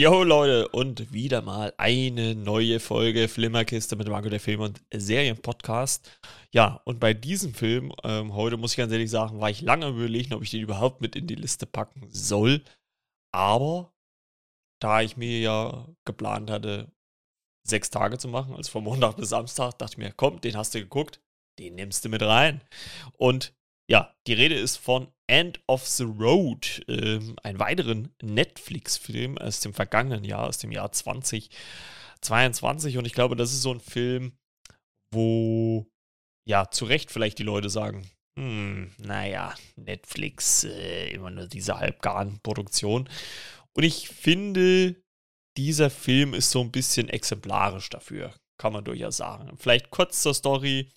[0.00, 6.08] Jo Leute, und wieder mal eine neue Folge Flimmerkiste mit Marco der Film- und Serienpodcast.
[6.52, 9.88] Ja, und bei diesem Film, ähm, heute muss ich ganz ehrlich sagen, war ich lange
[9.88, 12.62] überlegen, ob ich den überhaupt mit in die Liste packen soll.
[13.34, 13.92] Aber
[14.80, 16.92] da ich mir ja geplant hatte,
[17.66, 20.76] sechs Tage zu machen, also von Montag bis Samstag, dachte ich mir, komm, den hast
[20.76, 21.20] du geguckt,
[21.58, 22.62] den nimmst du mit rein.
[23.16, 23.52] Und
[23.90, 29.72] ja, die Rede ist von End of the Road, ähm, einen weiteren Netflix-Film aus dem
[29.74, 32.98] vergangenen Jahr, aus dem Jahr 2022.
[32.98, 34.32] Und ich glaube, das ist so ein Film,
[35.12, 35.86] wo
[36.46, 42.40] ja zu Recht vielleicht die Leute sagen, hm, naja, Netflix, äh, immer nur diese halbgaren
[42.42, 43.08] Produktion.
[43.76, 44.96] Und ich finde,
[45.56, 49.56] dieser Film ist so ein bisschen exemplarisch dafür kann man durchaus sagen.
[49.56, 50.88] Vielleicht kurz zur Story.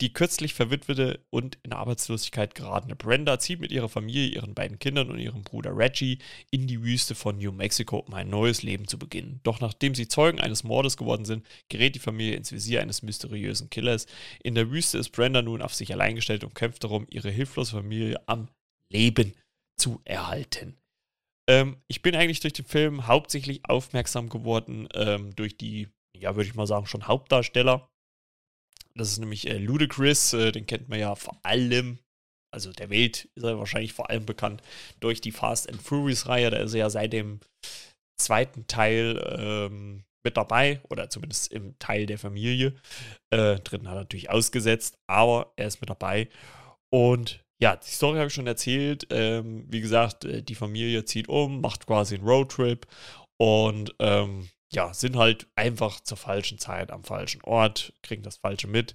[0.00, 5.10] Die kürzlich verwitwete und in Arbeitslosigkeit geratene Brenda zieht mit ihrer Familie, ihren beiden Kindern
[5.10, 6.18] und ihrem Bruder Reggie
[6.50, 9.40] in die Wüste von New Mexico, um ein neues Leben zu beginnen.
[9.42, 13.70] Doch nachdem sie Zeugen eines Mordes geworden sind, gerät die Familie ins Visier eines mysteriösen
[13.70, 14.06] Killers.
[14.42, 17.72] In der Wüste ist Brenda nun auf sich allein gestellt und kämpft darum, ihre hilflose
[17.72, 18.48] Familie am
[18.88, 19.34] Leben
[19.76, 20.76] zu erhalten.
[21.48, 25.88] Ähm, ich bin eigentlich durch den Film hauptsächlich aufmerksam geworden ähm, durch die
[26.20, 27.88] ja, würde ich mal sagen, schon Hauptdarsteller.
[28.94, 31.98] Das ist nämlich äh, Ludacris, äh, den kennt man ja vor allem,
[32.52, 34.62] also der Welt ist er wahrscheinlich vor allem bekannt
[35.00, 36.50] durch die Fast and Furious-Reihe.
[36.50, 37.40] Da ist er ja seit dem
[38.20, 42.74] zweiten Teil ähm, mit dabei, oder zumindest im Teil der Familie.
[43.32, 46.28] Äh, dritten hat er natürlich ausgesetzt, aber er ist mit dabei.
[46.92, 49.06] Und ja, die Story habe ich schon erzählt.
[49.10, 52.86] Ähm, wie gesagt, äh, die Familie zieht um, macht quasi einen Roadtrip
[53.38, 58.68] und ähm, ja, sind halt einfach zur falschen Zeit am falschen Ort, kriegen das Falsche
[58.68, 58.94] mit,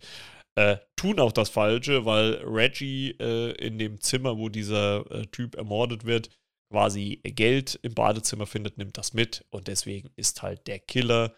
[0.57, 5.55] äh, tun auch das Falsche, weil Reggie äh, in dem Zimmer, wo dieser äh, Typ
[5.55, 6.29] ermordet wird,
[6.71, 11.35] quasi Geld im Badezimmer findet, nimmt das mit und deswegen ist halt der Killer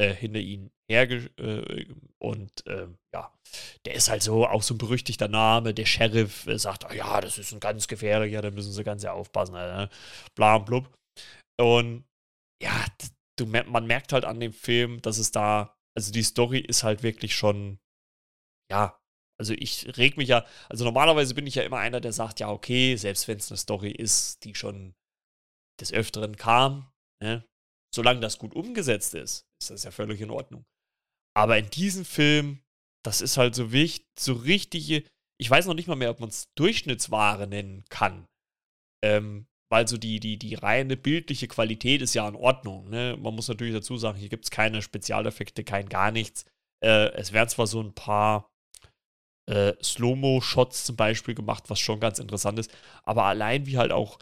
[0.00, 1.86] äh, hinter ihnen herge äh,
[2.18, 3.32] und ähm, ja,
[3.84, 5.74] der ist halt so auch so ein berüchtigter Name.
[5.74, 9.02] Der Sheriff äh, sagt, oh ja, das ist ein ganz gefährlicher, da müssen sie ganz
[9.02, 9.90] sehr aufpassen, ne?
[10.34, 10.90] bla und blub.
[11.60, 12.04] Und
[12.62, 12.86] ja,
[13.40, 17.02] du, man merkt halt an dem Film, dass es da, also die Story ist halt
[17.02, 17.78] wirklich schon,
[18.70, 19.00] ja,
[19.40, 22.50] also ich reg mich ja, also normalerweise bin ich ja immer einer, der sagt, ja,
[22.50, 24.94] okay, selbst wenn es eine Story ist, die schon
[25.80, 26.90] des Öfteren kam,
[27.22, 27.44] ne,
[27.94, 30.64] solange das gut umgesetzt ist, ist das ja völlig in Ordnung.
[31.36, 32.62] Aber in diesem Film,
[33.04, 35.04] das ist halt so wichtig, so richtige,
[35.40, 38.26] ich weiß noch nicht mal mehr, ob man es Durchschnittsware nennen kann.
[39.04, 42.88] Ähm, weil so die, die, die reine bildliche Qualität ist ja in Ordnung.
[42.88, 43.16] Ne?
[43.20, 46.44] Man muss natürlich dazu sagen, hier gibt es keine Spezialeffekte, kein gar nichts.
[46.82, 48.50] Äh, es werden zwar so ein paar
[49.48, 52.70] äh, Slow-Mo-Shots zum Beispiel gemacht, was schon ganz interessant ist,
[53.04, 54.18] aber allein wie halt auch,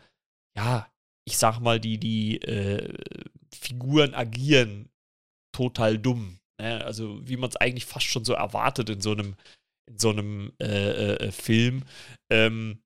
[0.57, 0.91] ja,
[1.29, 2.97] ich sag mal, die, die äh,
[3.53, 4.89] Figuren agieren
[5.53, 6.39] total dumm.
[6.61, 6.85] Ne?
[6.85, 9.37] Also wie man es eigentlich fast schon so erwartet in so einem,
[9.89, 11.85] in so einem äh, äh, äh, Film.
[12.31, 12.83] Ähm,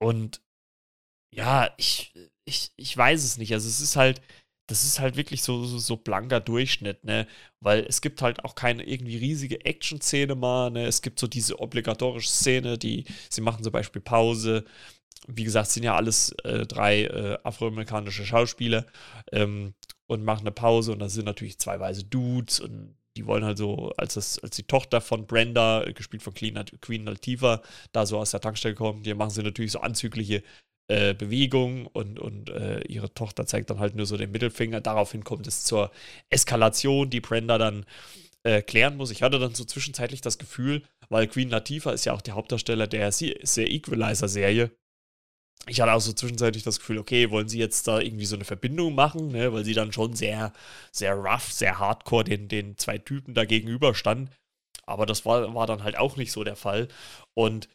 [0.00, 0.42] und
[1.34, 2.12] ja, ich,
[2.44, 3.52] ich, ich weiß es nicht.
[3.52, 4.20] Also es ist halt,
[4.66, 7.26] das ist halt wirklich so, so, so blanker Durchschnitt, ne?
[7.60, 10.86] Weil es gibt halt auch keine irgendwie riesige Action-Szene mal, ne?
[10.86, 14.64] Es gibt so diese obligatorische Szene, die, sie machen zum Beispiel Pause.
[15.28, 18.86] Wie gesagt, sind ja alles äh, drei äh, afroamerikanische Schauspieler
[19.32, 19.74] ähm,
[20.06, 23.58] und machen eine Pause und da sind natürlich zwei weiße Dudes und die wollen halt
[23.58, 28.18] so, als, das, als die Tochter von Brenda, gespielt von Queen, Queen Latifah, da so
[28.18, 30.42] aus der Tankstelle kommt, die machen sie natürlich so anzügliche
[30.88, 34.80] äh, Bewegung und, und äh, ihre Tochter zeigt dann halt nur so den Mittelfinger.
[34.80, 35.90] Daraufhin kommt es zur
[36.28, 37.86] Eskalation, die Brenda dann
[38.42, 39.10] äh, klären muss.
[39.10, 42.86] Ich hatte dann so zwischenzeitlich das Gefühl, weil Queen Latifah ist ja auch der Hauptdarsteller
[42.86, 44.70] der, der Equalizer-Serie.
[45.68, 48.44] Ich hatte auch so zwischenzeitlich das Gefühl, okay, wollen sie jetzt da irgendwie so eine
[48.44, 49.52] Verbindung machen, ne?
[49.52, 50.52] weil sie dann schon sehr,
[50.90, 54.30] sehr rough, sehr hardcore den, den zwei Typen da gegenüber stand.
[54.84, 56.88] Aber das war, war dann halt auch nicht so der Fall.
[57.34, 57.68] Und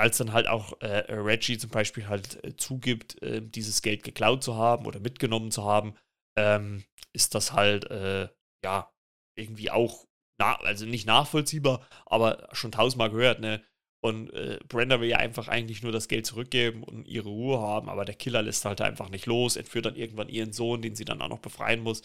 [0.00, 4.42] als dann halt auch äh, Reggie zum Beispiel halt äh, zugibt, äh, dieses Geld geklaut
[4.42, 5.94] zu haben oder mitgenommen zu haben,
[6.36, 8.28] ähm, ist das halt, äh,
[8.64, 8.92] ja,
[9.36, 10.06] irgendwie auch,
[10.38, 13.62] also nicht nachvollziehbar, aber schon tausendmal gehört, ne?
[14.02, 17.90] Und äh, Brenda will ja einfach eigentlich nur das Geld zurückgeben und ihre Ruhe haben,
[17.90, 21.04] aber der Killer lässt halt einfach nicht los, entführt dann irgendwann ihren Sohn, den sie
[21.04, 22.00] dann auch noch befreien muss.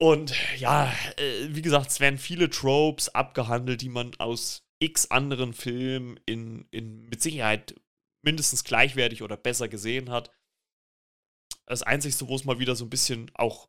[0.00, 5.52] Und ja, äh, wie gesagt, es werden viele Tropes abgehandelt, die man aus x anderen
[5.52, 7.74] Filmen in, in mit Sicherheit
[8.22, 10.30] mindestens gleichwertig oder besser gesehen hat.
[11.66, 13.68] Das Einzige, wo es mal wieder so ein bisschen auch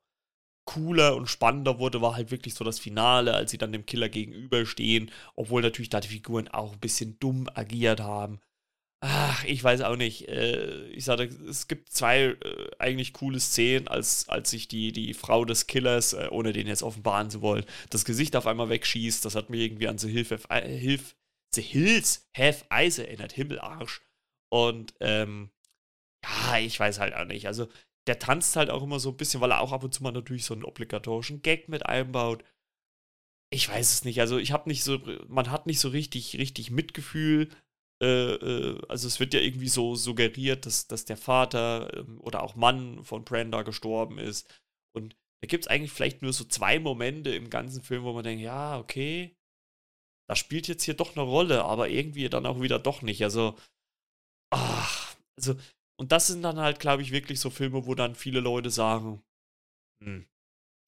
[0.66, 4.10] cooler und spannender wurde, war halt wirklich so das Finale, als sie dann dem Killer
[4.10, 8.42] gegenüberstehen, obwohl natürlich da die Figuren auch ein bisschen dumm agiert haben.
[9.06, 10.28] Ach, ich weiß auch nicht.
[10.28, 15.13] Äh, ich sage, es gibt zwei äh, eigentlich coole Szenen, als, als sich die, die
[15.13, 19.24] Frau des Killers, äh, ohne den jetzt offenbaren zu wollen, das Gesicht auf einmal wegschießt.
[19.24, 21.16] Das hat mir irgendwie an The Hilf, Hilf
[21.54, 24.02] The Hills Have Eyes erinnert, Himmelarsch.
[24.52, 25.52] Und ähm,
[26.24, 27.48] ja, ich weiß halt auch nicht.
[27.48, 27.68] Also,
[28.07, 30.12] der tanzt halt auch immer so ein bisschen, weil er auch ab und zu mal
[30.12, 32.44] natürlich so einen obligatorischen Gag mit einbaut.
[33.52, 34.19] Ich weiß es nicht.
[34.19, 37.50] Also, ich habe nicht so, man hat nicht so richtig, richtig Mitgefühl.
[38.06, 42.44] Äh, äh, also, es wird ja irgendwie so suggeriert, dass, dass der Vater ähm, oder
[42.44, 44.48] auch Mann von Brenda gestorben ist.
[44.96, 48.24] Und da gibt es eigentlich vielleicht nur so zwei Momente im ganzen Film, wo man
[48.24, 49.36] denkt, ja, okay,
[50.30, 53.24] das spielt jetzt hier doch eine Rolle, aber irgendwie dann auch wieder doch nicht.
[53.24, 53.57] Also,
[54.54, 55.56] ach, also,
[56.00, 59.24] und das sind dann halt, glaube ich, wirklich so Filme, wo dann viele Leute sagen,
[60.04, 60.28] hm,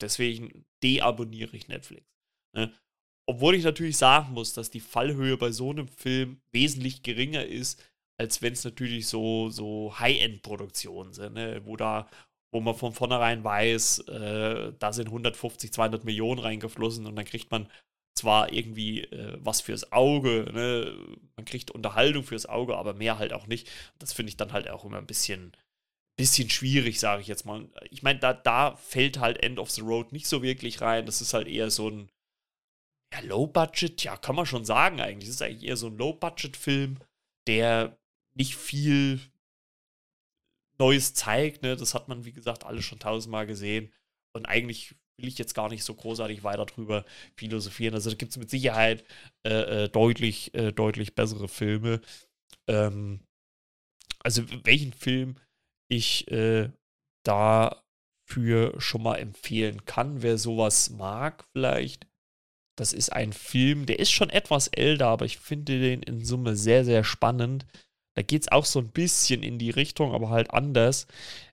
[0.01, 2.05] deswegen deabonniere ich Netflix.
[2.55, 2.73] Ne?
[3.29, 7.83] Obwohl ich natürlich sagen muss, dass die Fallhöhe bei so einem Film wesentlich geringer ist,
[8.17, 11.61] als wenn es natürlich so, so High-End-Produktionen sind, ne?
[11.65, 12.07] wo da,
[12.51, 17.51] wo man von vornherein weiß, äh, da sind 150, 200 Millionen reingeflossen und dann kriegt
[17.51, 17.69] man
[18.15, 20.97] zwar irgendwie äh, was fürs Auge, ne?
[21.35, 23.69] man kriegt Unterhaltung fürs Auge, aber mehr halt auch nicht.
[23.99, 25.51] Das finde ich dann halt auch immer ein bisschen,
[26.17, 27.67] bisschen schwierig, sage ich jetzt mal.
[27.91, 31.05] Ich meine, da, da fällt halt End of the Road nicht so wirklich rein.
[31.05, 32.09] Das ist halt eher so ein
[33.13, 35.29] ja, Low-Budget, ja, kann man schon sagen eigentlich.
[35.29, 36.99] Das ist eigentlich eher so ein Low-Budget-Film,
[37.47, 37.97] der
[38.33, 39.19] nicht viel
[40.77, 41.63] Neues zeigt.
[41.63, 41.75] Ne?
[41.75, 43.91] Das hat man, wie gesagt, alles schon tausendmal gesehen.
[44.33, 47.05] Und eigentlich will ich jetzt gar nicht so großartig weiter drüber
[47.35, 47.95] philosophieren.
[47.95, 49.03] Also da gibt es mit Sicherheit
[49.43, 52.01] äh, äh, deutlich, äh, deutlich bessere Filme.
[52.67, 53.21] Ähm,
[54.19, 55.37] also welchen Film
[55.89, 56.69] ich äh,
[57.23, 62.06] dafür schon mal empfehlen kann, wer sowas mag vielleicht.
[62.77, 66.55] Das ist ein Film, der ist schon etwas älter, aber ich finde den in Summe
[66.55, 67.65] sehr, sehr spannend.
[68.13, 71.07] Da geht es auch so ein bisschen in die Richtung, aber halt anders.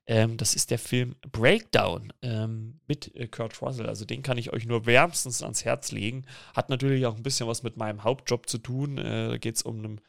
[0.07, 3.87] Ähm, das ist der Film Breakdown ähm, mit äh, Kurt Russell.
[3.87, 6.25] Also den kann ich euch nur wärmstens ans Herz legen.
[6.55, 8.97] Hat natürlich auch ein bisschen was mit meinem Hauptjob zu tun.
[8.97, 10.01] Äh, da geht es um einen.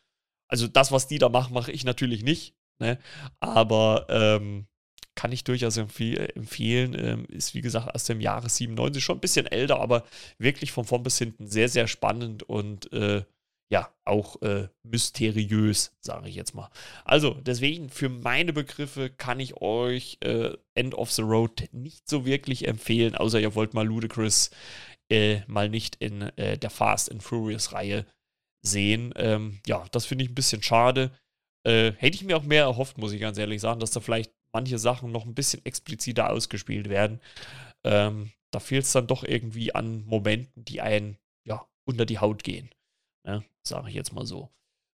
[0.49, 2.55] Also das, was die da machen, mache ich natürlich nicht.
[2.79, 2.99] Ne?
[3.41, 4.67] Aber ähm,
[5.17, 6.95] kann ich durchaus empfehl empfehlen.
[6.99, 10.05] Ähm, ist wie gesagt aus dem Jahre 97 schon ein bisschen älter, aber
[10.39, 13.25] wirklich von vorn bis hinten sehr, sehr spannend und äh,
[13.69, 16.71] ja, auch äh, mysteriös, sage ich jetzt mal.
[17.05, 22.25] Also, deswegen, für meine Begriffe kann ich euch äh, End of the Road nicht so
[22.25, 24.51] wirklich empfehlen, außer ihr wollt mal Ludacris
[25.11, 28.07] äh, mal nicht in äh, der Fast and Furious Reihe
[28.63, 29.13] sehen.
[29.17, 31.11] Ähm, ja, das finde ich ein bisschen schade.
[31.65, 34.33] Äh, hätte ich mir auch mehr erhofft, muss ich ganz ehrlich sagen, dass da vielleicht
[34.57, 37.21] manche Sachen noch ein bisschen expliziter ausgespielt werden.
[37.85, 42.43] Ähm, da fehlt es dann doch irgendwie an Momenten, die einen ja, unter die Haut
[42.43, 42.71] gehen.
[43.27, 43.45] Ne?
[43.67, 44.51] Sage ich jetzt mal so.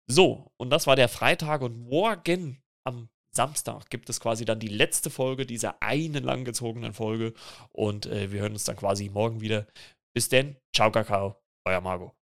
[0.10, 4.68] So, und das war der Freitag und morgen am Samstag gibt es quasi dann die
[4.68, 7.34] letzte Folge dieser einen langgezogenen Folge
[7.72, 9.68] und äh, wir hören uns dann quasi morgen wieder.
[10.14, 12.21] Bis denn, ciao Kakao, euer Margot.